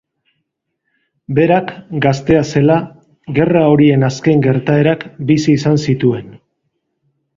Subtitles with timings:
[1.39, 1.73] Berak,
[2.05, 2.77] gaztea zela,
[3.41, 6.35] gerra horien azken gertaerak bizi izan zituen.